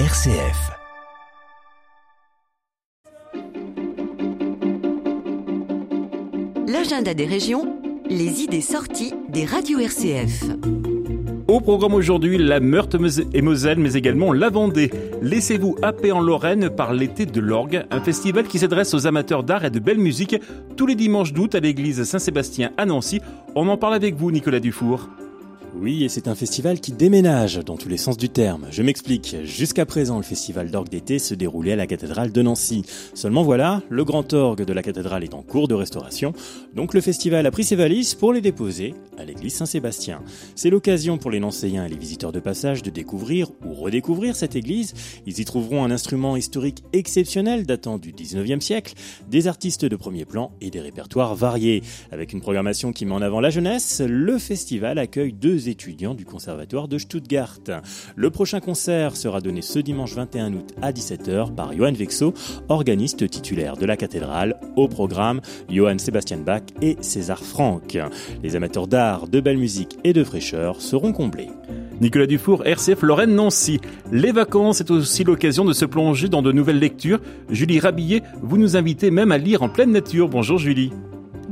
[0.00, 0.72] RCF.
[6.66, 7.78] L'agenda des régions,
[8.10, 10.46] les idées sorties des radios RCF.
[11.46, 12.96] Au programme aujourd'hui, la Meurthe
[13.32, 14.90] et Moselle, mais également la Vendée.
[15.22, 19.64] Laissez-vous happer en Lorraine par l'été de l'orgue, un festival qui s'adresse aux amateurs d'art
[19.64, 20.34] et de belle musique
[20.76, 23.20] tous les dimanches d'août à l'église Saint-Sébastien à Nancy.
[23.54, 25.08] On en parle avec vous, Nicolas Dufour.
[25.76, 28.68] Oui, et c'est un festival qui déménage dans tous les sens du terme.
[28.70, 29.36] Je m'explique.
[29.42, 32.84] Jusqu'à présent, le festival d'orgue d'été se déroulait à la cathédrale de Nancy.
[33.12, 36.32] Seulement voilà, le grand orgue de la cathédrale est en cours de restauration,
[36.74, 40.22] donc le festival a pris ses valises pour les déposer à l'église Saint-Sébastien.
[40.54, 44.56] C'est l'occasion pour les Nancéens et les visiteurs de passage de découvrir ou redécouvrir cette
[44.56, 44.94] église.
[45.26, 48.94] Ils y trouveront un instrument historique exceptionnel datant du 19e siècle,
[49.28, 51.82] des artistes de premier plan et des répertoires variés.
[52.12, 56.24] Avec une programmation qui met en avant la jeunesse, le festival accueille deux étudiants du
[56.24, 57.60] conservatoire de Stuttgart.
[58.16, 62.34] Le prochain concert sera donné ce dimanche 21 août à 17h par Johann Vexo,
[62.68, 64.58] organiste titulaire de la cathédrale.
[64.76, 67.98] Au programme, Johann Sebastian Bach et César Franck.
[68.42, 71.50] Les amateurs d'art, de belle musique et de fraîcheur seront comblés.
[72.00, 73.80] Nicolas Dufour, RCF Lorraine Nancy.
[74.10, 77.20] Les vacances, c'est aussi l'occasion de se plonger dans de nouvelles lectures.
[77.50, 80.28] Julie Rabillet, vous nous invitez même à lire en pleine nature.
[80.28, 80.90] Bonjour Julie.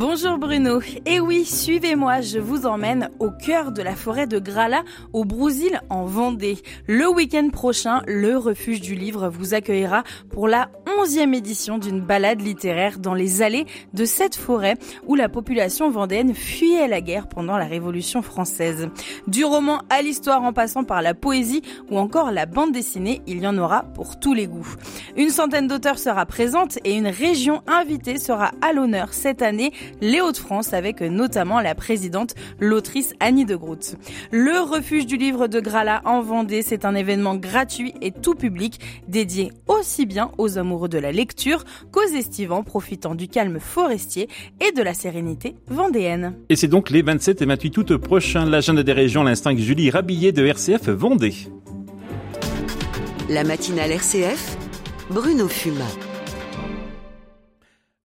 [0.00, 0.80] Bonjour Bruno.
[1.04, 5.78] Eh oui, suivez-moi, je vous emmène au cœur de la forêt de Grala, au Brousil,
[5.90, 6.56] en Vendée.
[6.86, 12.40] Le week-end prochain, le refuge du livre vous accueillera pour la onzième édition d'une balade
[12.40, 17.56] littéraire dans les allées de cette forêt où la population vendéenne fuyait la guerre pendant
[17.56, 18.88] la Révolution française.
[19.26, 23.40] Du roman à l'histoire en passant par la poésie ou encore la bande dessinée, il
[23.40, 24.74] y en aura pour tous les goûts.
[25.16, 30.20] Une centaine d'auteurs sera présente et une région invitée sera à l'honneur cette année les
[30.20, 33.96] Hauts-de-France avec notamment la présidente, l'autrice Annie de Groot.
[34.30, 38.80] Le refuge du livre de Grala en Vendée, c'est un événement gratuit et tout public
[39.08, 44.28] dédié aussi bien aux amoureux de la lecture qu'aux estivants profitant du calme forestier
[44.60, 46.34] et de la sérénité vendéenne.
[46.48, 50.32] Et c'est donc les 27 et 28 août prochains, l'agenda des régions, l'instinct Julie Rabillet
[50.32, 51.34] de RCF Vendée.
[53.28, 54.56] La matinale RCF,
[55.10, 55.84] Bruno Fuma.